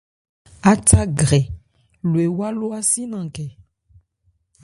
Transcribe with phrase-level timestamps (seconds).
[0.71, 1.41] Átha grɛ
[2.09, 3.45] lo ewá ló ási nankhɛ.